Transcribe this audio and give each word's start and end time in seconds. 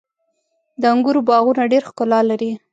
•د 0.81 0.83
انګورو 0.93 1.21
باغونه 1.29 1.63
ډېره 1.71 1.87
ښکلا 1.89 2.19
لري. 2.29 2.51